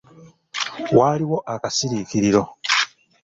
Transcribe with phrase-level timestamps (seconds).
[0.97, 2.41] Waaliwo akasasirikiriro.